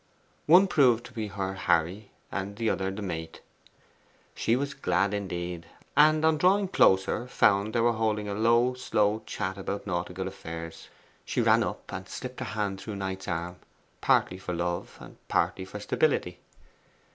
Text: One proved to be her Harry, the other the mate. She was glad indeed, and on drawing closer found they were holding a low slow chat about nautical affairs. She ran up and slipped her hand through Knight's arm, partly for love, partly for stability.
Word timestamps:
One 0.47 0.65
proved 0.65 1.05
to 1.05 1.13
be 1.13 1.27
her 1.27 1.53
Harry, 1.53 2.09
the 2.33 2.71
other 2.71 2.89
the 2.89 3.03
mate. 3.03 3.41
She 4.33 4.55
was 4.55 4.73
glad 4.73 5.13
indeed, 5.13 5.67
and 5.95 6.25
on 6.25 6.39
drawing 6.39 6.69
closer 6.69 7.27
found 7.27 7.73
they 7.73 7.81
were 7.81 7.91
holding 7.93 8.27
a 8.27 8.33
low 8.33 8.73
slow 8.73 9.21
chat 9.27 9.59
about 9.59 9.85
nautical 9.85 10.27
affairs. 10.27 10.87
She 11.23 11.39
ran 11.39 11.61
up 11.61 11.93
and 11.93 12.09
slipped 12.09 12.39
her 12.39 12.47
hand 12.57 12.81
through 12.81 12.95
Knight's 12.95 13.27
arm, 13.27 13.57
partly 14.01 14.39
for 14.39 14.55
love, 14.55 14.99
partly 15.27 15.65
for 15.65 15.79
stability. 15.79 16.39